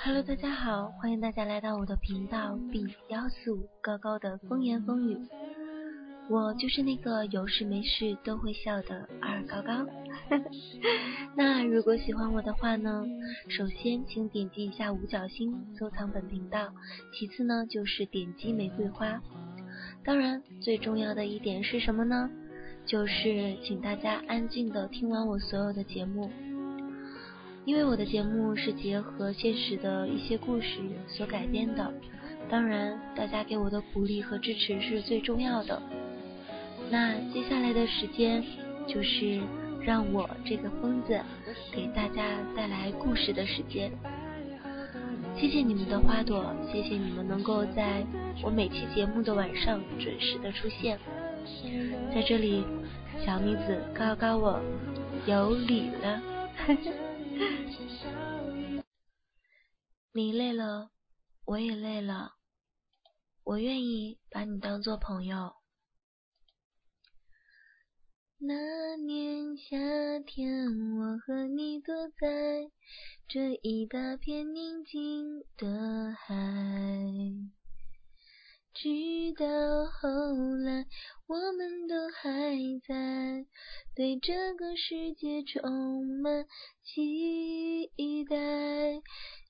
[0.00, 5.18] Hello，大家好，欢迎大家来到我的频道 B 幺四五高高的风言风语。
[6.30, 9.84] 我就是那个有事没事都会笑的二高高。
[11.34, 13.04] 那如果喜欢我的话呢，
[13.48, 16.72] 首先请点击一下五角星收藏本频道，
[17.12, 19.20] 其次呢就是点击玫瑰花。
[20.04, 22.30] 当然，最重要的一点是什么呢？
[22.86, 26.30] 就是请大家安静的听完我所有的节目。
[27.68, 31.92] 因为我的节目是结合现实的一些故事所改编的，
[32.48, 35.82] 当然，大家给我的鼓励和支持是最重要的。
[36.88, 38.42] 那接下来的时间，
[38.86, 39.38] 就是
[39.82, 41.20] 让我这个疯子
[41.70, 43.92] 给大家带来故事的时间。
[45.36, 48.02] 谢谢你们的花朵，谢谢你们能够在
[48.42, 50.98] 我每期节目的晚上准时的出现。
[52.14, 52.64] 在这里，
[53.26, 54.58] 小妮子告告我
[55.26, 56.22] 有礼了。
[60.12, 60.90] 你累了，
[61.44, 62.32] 我也累了，
[63.44, 65.54] 我愿意把你当做朋友。
[68.38, 69.76] 那年夏
[70.26, 70.66] 天，
[70.96, 72.70] 我和你躲在
[73.28, 76.34] 这一大片宁静的海，
[78.74, 78.88] 直
[79.36, 79.44] 到
[79.86, 80.08] 后
[80.56, 80.86] 来，
[81.26, 83.46] 我们都还在。
[83.98, 86.46] 对这个世界充满
[86.84, 87.90] 期
[88.30, 89.02] 待。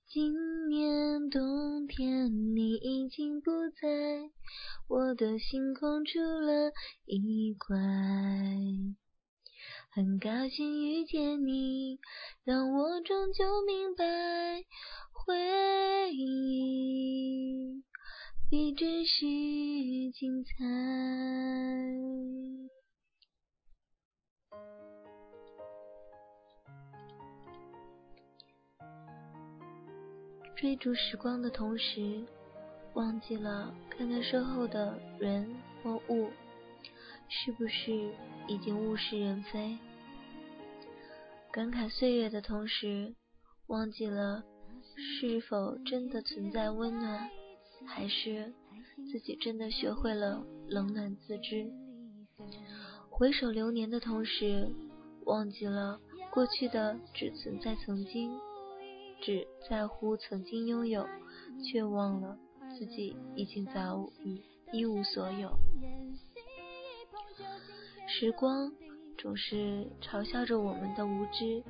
[0.08, 4.30] 今年冬天，你已经不在
[4.88, 6.72] 我的星空，出了
[7.04, 7.76] 一块。
[9.90, 11.98] 很高兴遇见你，
[12.42, 14.64] 让我终究明白，
[15.12, 15.36] 回
[16.14, 17.82] 忆
[18.48, 19.26] 比真实
[20.14, 20.54] 精彩。
[30.60, 32.20] 追逐时光的同时，
[32.94, 35.54] 忘记了看看身后的人
[35.84, 36.30] 或物，
[37.28, 37.92] 是不是
[38.48, 39.78] 已经物是人非？
[41.52, 43.14] 感慨岁月的同时，
[43.68, 44.42] 忘记了
[44.96, 47.30] 是否真的存在温暖，
[47.86, 48.52] 还是
[49.12, 51.70] 自己真的学会了冷暖自知？
[53.08, 54.68] 回首流年的同时，
[55.24, 56.00] 忘记了
[56.32, 58.32] 过去的只存在曾经。
[59.20, 61.06] 只在乎曾经拥有，
[61.62, 62.38] 却忘了
[62.78, 64.42] 自己已经早已
[64.72, 65.50] 一无所有。
[68.06, 68.72] 时光
[69.16, 71.62] 总是嘲笑着我们的无知，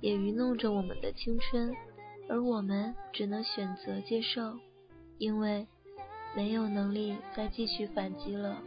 [0.00, 1.74] 也愚弄着我们的青春，
[2.28, 4.58] 而我们只能选择接受，
[5.18, 5.66] 因为
[6.34, 8.62] 没有能力再继续反击了。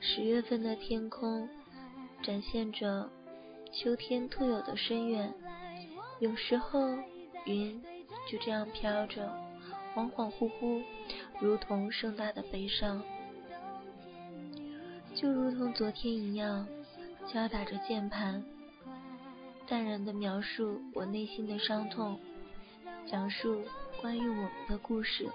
[0.00, 1.48] 十月份的天空
[2.22, 3.08] 展现着
[3.72, 5.32] 秋天特有的深远。
[6.22, 6.78] 有时候，
[7.46, 7.82] 云
[8.30, 9.28] 就这样飘着，
[9.92, 10.80] 恍恍惚惚，
[11.40, 13.02] 如同盛大的悲伤，
[15.16, 16.64] 就如同昨天一样，
[17.26, 18.40] 敲打着键盘，
[19.66, 22.16] 淡然的描述我内心的伤痛，
[23.04, 23.60] 讲述
[24.00, 25.28] 关于我们的故事。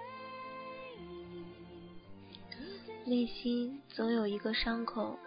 [3.04, 5.18] 内心总有一个伤口，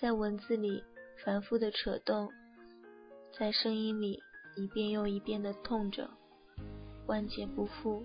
[0.00, 0.82] 在文字里
[1.22, 2.32] 反复的扯动，
[3.38, 4.22] 在声音里。
[4.56, 6.08] 一遍又一遍的痛着，
[7.06, 8.04] 万劫不复。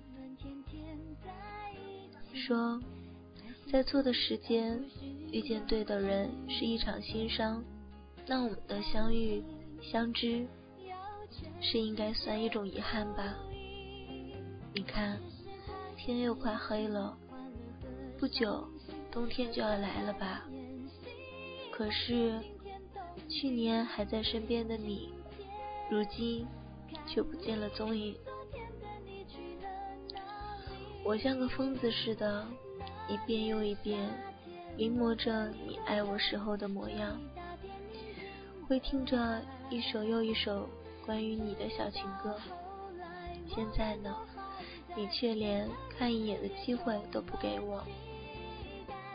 [2.34, 2.80] 说，
[3.72, 4.82] 在错的时间
[5.32, 7.64] 遇见对的人是一场心伤，
[8.26, 9.44] 那我们的相遇
[9.82, 10.48] 相知
[11.60, 13.36] 是应该算一种遗憾吧？
[14.74, 15.20] 你看，
[15.98, 17.18] 天又快黑了，
[18.18, 18.68] 不久
[19.12, 20.46] 冬天就要来了吧？
[21.72, 22.40] 可是
[23.28, 25.14] 去年还在身边的你。
[25.90, 26.46] 如今
[27.06, 28.16] 却不见了踪影，
[31.04, 32.46] 我像个疯子似的，
[33.08, 34.10] 一遍又一遍
[34.76, 37.18] 临摹着你爱我时候的模样，
[38.68, 40.68] 会听着一首又一首
[41.06, 42.38] 关于你的小情歌。
[43.48, 44.14] 现在呢，
[44.96, 47.82] 你却连看一眼的机会都不给我。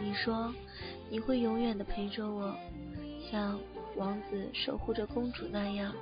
[0.01, 0.53] 你说
[1.11, 2.57] 你会永远的陪着我，
[3.31, 3.61] 像
[3.95, 5.95] 王子守护着公主那样。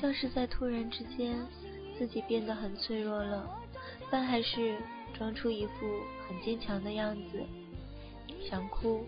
[0.00, 1.36] 像是在突然之间，
[1.98, 3.48] 自己变得很脆弱了，
[4.10, 4.76] 但还是
[5.16, 7.42] 装出一副很坚强的样子。
[8.48, 9.04] 想哭，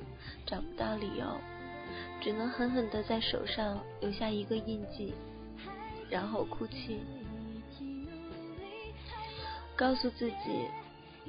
[0.47, 1.27] 找不到理由，
[2.21, 5.15] 只能狠狠地在手上留下一个印记，
[6.09, 7.01] 然后哭泣，
[9.77, 10.67] 告诉自己，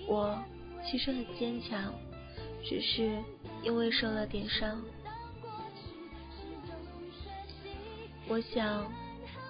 [0.08, 0.42] 我
[0.90, 1.94] 其实很坚强，
[2.64, 3.22] 只是
[3.62, 4.82] 因为受了点伤。
[8.28, 8.90] 我想。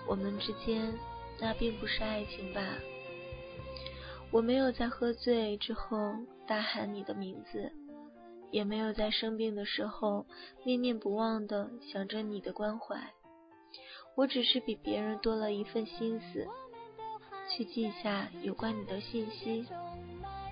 [0.09, 0.91] 我们之间
[1.39, 2.61] 那并不是爱情吧？
[4.31, 6.15] 我没有在喝醉之后
[6.47, 7.71] 大喊你的名字，
[8.49, 10.25] 也没有在生病的时候
[10.63, 12.97] 念念不忘的想着你的关怀。
[14.15, 16.47] 我只是比别人多了一份心思，
[17.47, 19.63] 去记下有关你的信息，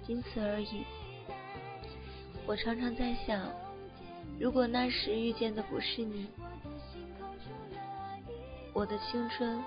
[0.05, 0.83] 仅此而已。
[2.45, 3.51] 我常常在想，
[4.39, 6.27] 如果那时遇见的不是你，
[8.77, 9.59] 我的青春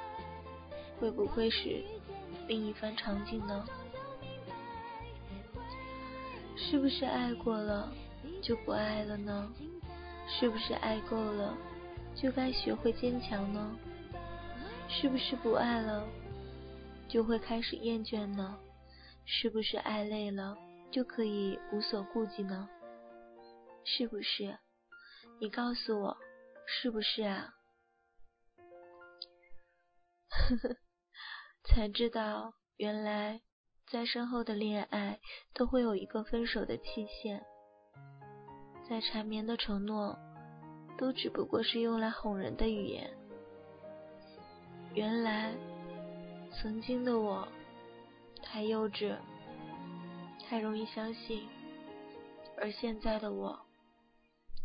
[1.01, 1.83] 会不会是
[2.47, 3.67] 另一番场景呢？
[6.57, 7.93] 是不是爱过了
[8.41, 9.53] 就不爱了呢？
[10.29, 11.59] 是不是爱够了
[12.15, 13.77] 就该学会坚强呢？
[14.89, 16.07] 是不是不爱了
[17.09, 18.57] 就会开始厌倦呢？
[19.25, 20.57] 是不是爱累了
[20.93, 22.69] 就可以无所顾忌呢？
[23.83, 24.57] 是不是？
[25.41, 26.17] 你告诉我，
[26.65, 27.57] 是不是啊？
[30.31, 30.77] 呵呵，
[31.65, 33.43] 才知道原来
[33.87, 35.21] 再深厚的恋爱
[35.53, 37.43] 都会有一个分手的期限，
[38.89, 40.17] 再缠绵的承诺
[40.97, 43.11] 都只不过是用来哄人的语言。
[44.95, 45.53] 原来
[46.53, 47.47] 曾经的我
[48.43, 49.17] 太幼稚，
[50.49, 51.49] 太容易相信，
[52.57, 53.61] 而现在的我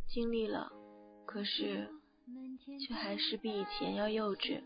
[0.07, 0.71] 经历了，
[1.25, 1.89] 可是
[2.87, 4.61] 却还是比以前要幼稚。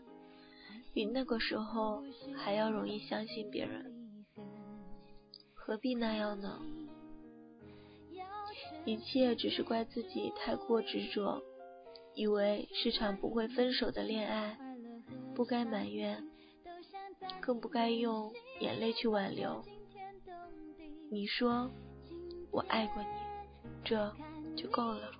[0.92, 2.02] 比那个时候
[2.36, 3.94] 还要容易相信别人，
[5.54, 6.60] 何必那样呢？
[8.84, 11.42] 一切只是怪自己太过执着，
[12.14, 14.58] 以为是场不会分手的恋爱，
[15.34, 16.24] 不该埋怨，
[17.40, 19.62] 更不该用眼泪去挽留。
[21.10, 21.70] 你说
[22.50, 23.08] 我爱过你，
[23.84, 24.12] 这
[24.56, 25.12] 就够了。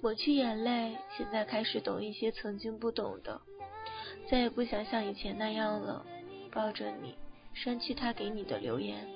[0.00, 3.40] 抹去眼泪，现在开始懂一些曾经不懂的。
[4.32, 6.02] 再也不想像以前那样了，
[6.50, 7.14] 抱着你，
[7.52, 9.06] 删去他给你的留言。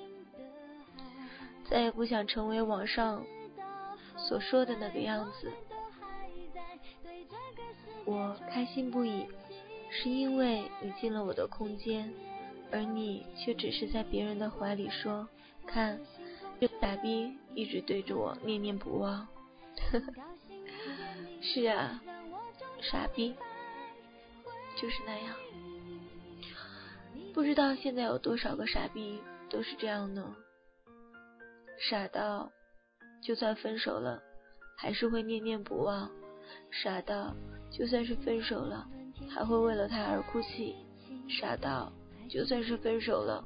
[1.67, 3.25] 再也不想成为网上
[4.15, 5.51] 所说的那个样子。
[8.05, 9.25] 我开心不已，
[9.89, 12.13] 是因为你进了我的空间，
[12.71, 15.27] 而你却只是在别人的怀里说
[15.65, 15.99] ：“看，
[16.61, 19.27] 这傻逼一直对着我念念不忘。
[21.41, 22.03] ”是啊，
[22.83, 23.33] 傻逼。
[24.79, 25.35] 就是那样，
[27.33, 29.19] 不知道现在有多少个傻逼
[29.49, 30.35] 都是这样呢？
[31.89, 32.51] 傻到
[33.23, 34.21] 就算分手了，
[34.77, 36.07] 还是会念念不忘；
[36.69, 37.35] 傻到
[37.71, 38.87] 就算是分手了，
[39.29, 40.75] 还会为了他而哭泣；
[41.27, 41.91] 傻到
[42.29, 43.43] 就算是分手了，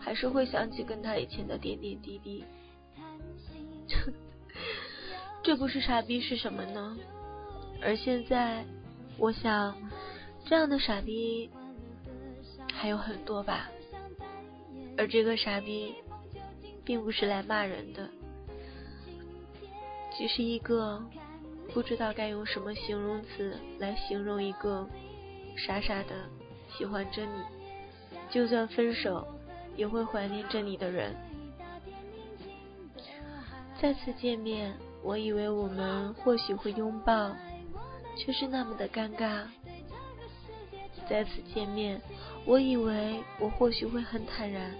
[0.00, 2.44] 还是会想起跟他以前的点点滴滴。
[5.44, 6.96] 这不是傻逼是什么呢？
[7.82, 8.64] 而现在，
[9.18, 9.76] 我想。
[10.44, 11.50] 这样的傻逼
[12.72, 13.70] 还有很多吧，
[14.98, 15.94] 而这个傻逼
[16.84, 18.08] 并不是来骂人的，
[20.16, 21.02] 只是一个
[21.72, 24.86] 不知道该用什么形容词来形容一个
[25.56, 26.28] 傻傻的
[26.76, 27.42] 喜欢着你，
[28.30, 29.26] 就算分手
[29.76, 31.14] 也会怀念着你的人。
[33.80, 37.34] 再次见面，我以为我们或许会拥抱，
[38.16, 39.44] 却是那么的尴尬。
[41.08, 42.00] 再次见面，
[42.44, 44.72] 我以为我或许会很坦然，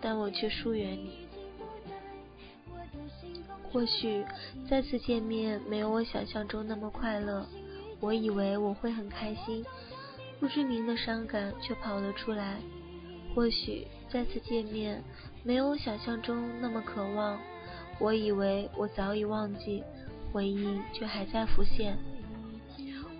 [0.00, 1.26] 但我却疏远你。
[3.72, 4.24] 或许
[4.68, 7.46] 再次见面没有我想象中那么快乐，
[8.00, 9.64] 我以为我会很开心，
[10.40, 12.58] 不知名的伤感却跑了出来。
[13.34, 15.02] 或许再次见面
[15.44, 17.38] 没有我想象中那么渴望，
[18.00, 19.84] 我以为我早已忘记，
[20.32, 21.96] 回忆却还在浮现。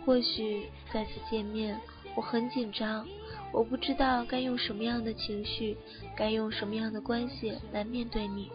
[0.05, 1.79] 或许再次见面。
[2.17, 3.07] 我很紧张，
[3.53, 5.77] 我不知道该用什么样的情绪，
[6.17, 8.51] 该用什么样的关系来面对你。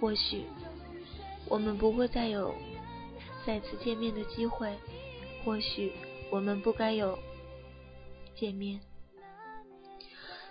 [0.00, 0.44] 或许
[1.48, 2.54] 我们不会再有
[3.46, 4.76] 再次见面的机会，
[5.44, 5.92] 或许
[6.30, 7.18] 我们不该有
[8.34, 8.80] 见面，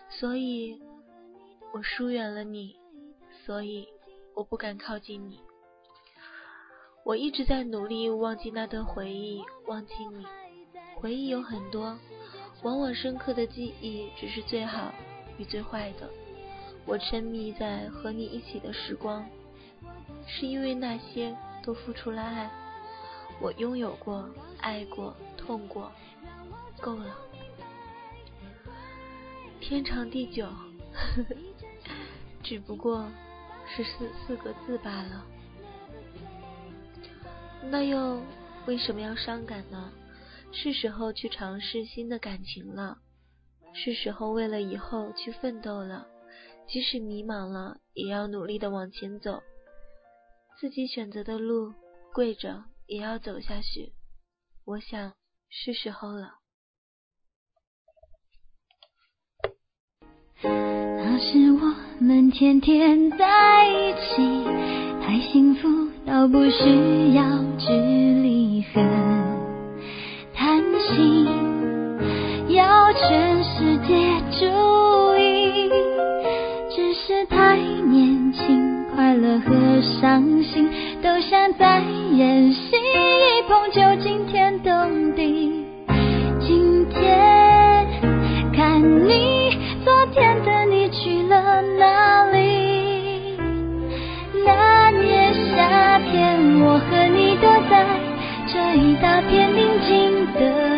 [0.10, 0.80] 所以
[1.74, 2.76] 我疏远了你，
[3.46, 3.88] 所以
[4.34, 5.40] 我不敢靠近你。
[7.04, 10.26] 我一直在努力忘记那段回忆，忘记你。
[10.96, 12.00] 回忆有很多。
[12.64, 14.94] 往往深刻的记忆只是最好
[15.38, 16.10] 与最坏的。
[16.86, 19.26] 我沉迷在和你一起的时光，
[20.28, 22.50] 是因为那些都付出了爱。
[23.42, 25.92] 我拥有过，爱过，痛过，
[26.80, 27.16] 够了。
[29.60, 30.48] 天长地久，
[32.44, 33.06] 只不过
[33.68, 35.26] 是四四个字罢了。
[37.64, 38.22] 那又
[38.68, 39.92] 为什么要伤感呢？
[40.52, 42.98] 是时候去尝试新的感情了，
[43.74, 46.08] 是时候为了以后去奋斗了。
[46.68, 49.44] 即使迷茫了，也要努力的往前走。
[50.60, 51.74] 自己选择的路，
[52.14, 53.94] 跪着也要走下去。
[54.66, 55.14] 我想
[55.50, 56.40] 是时候了。
[60.42, 64.44] 那时我们天天在一起，
[65.02, 65.68] 太幸福
[66.06, 67.68] 到不需要距
[68.24, 69.05] 离和
[70.94, 71.28] 心，
[72.50, 73.94] 要全世界
[74.40, 74.46] 注
[75.18, 75.70] 意，
[76.70, 80.70] 只是太年轻，快乐和伤心
[81.02, 81.82] 都像在
[82.14, 85.66] 演戏，一碰就惊天动地。
[86.40, 87.88] 今天
[88.54, 93.38] 看你，昨天的你去了哪里？
[94.46, 97.86] 那年夏天，我和你躲在
[98.48, 100.75] 这一大片宁静的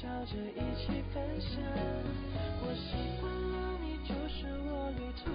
[0.00, 1.58] 笑着一起分享。
[2.62, 3.28] 我喜欢
[3.82, 5.26] 你，就是我旅途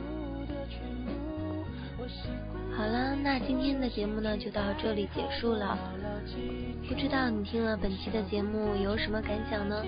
[0.46, 1.12] 的全部。
[2.74, 5.77] 好了，那今天的节目呢就到这里结束了。
[6.88, 9.84] 不知道你听了本期的节目有什么感想呢？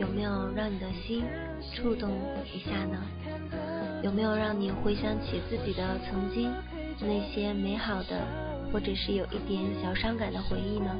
[0.00, 1.24] 有没有让你的心
[1.72, 2.10] 触动
[2.52, 3.00] 一下呢？
[4.02, 6.52] 有没有让你回想起自己的曾经
[7.00, 8.26] 那些美好的，
[8.72, 10.90] 或者是有一点小伤感的回忆呢？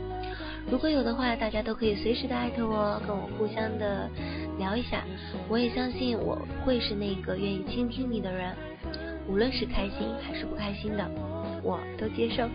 [0.69, 4.11] 如果有的话，大家都可以随时的艾特我，跟我互相的
[4.59, 5.05] 聊一下。
[5.49, 8.53] 我也相信我会是那个愿意倾听你的人，
[9.29, 11.09] 无论是开心还是不开心的，
[11.63, 12.49] 我都接受。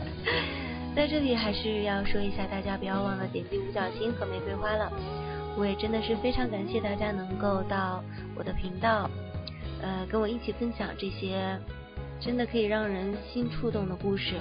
[0.94, 4.92] 在这里还是要说一下，大家不要忘了点击五角星和玫瑰花了。
[5.56, 8.04] 我也真的是非常感谢大家能够到
[8.36, 9.08] 我的频道，
[9.80, 11.58] 呃，跟我一起分享这些
[12.20, 14.34] 真的可以让人心触动的故事。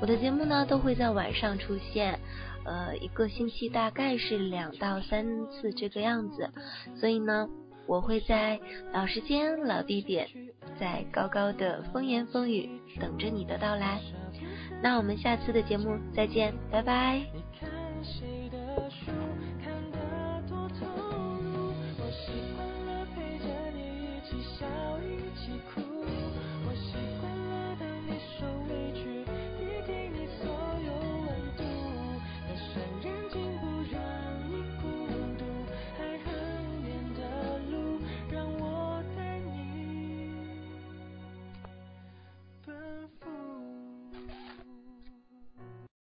[0.00, 2.18] 我的节目呢都会在晚上出现，
[2.64, 6.50] 呃，一个星期大概是两到三次这个样子，
[6.96, 7.48] 所以呢，
[7.86, 8.60] 我会在
[8.92, 10.28] 老时间、老地点，
[10.78, 14.00] 在高高的风言风语等着你的到来。
[14.82, 17.22] 那我们下次的节目再见，拜拜。